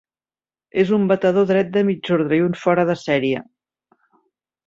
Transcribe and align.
És 0.83 0.93
un 0.97 1.03
batedor 1.11 1.45
dret 1.51 1.69
de 1.75 1.83
mig 1.91 2.11
ordre 2.17 2.39
i 2.39 2.43
un 2.47 2.57
fora 2.63 2.87
de 2.93 2.97
sèrie. 3.05 3.45